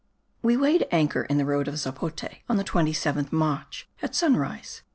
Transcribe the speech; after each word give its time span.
We 0.41 0.57
weighed 0.57 0.87
anchor 0.89 1.25
in 1.25 1.37
the 1.37 1.45
road 1.45 1.67
of 1.67 1.75
Zapote, 1.77 2.39
on 2.49 2.57
the 2.57 2.63
27th 2.63 3.31
March, 3.31 3.87
at 4.01 4.15
sunrise. 4.15 4.81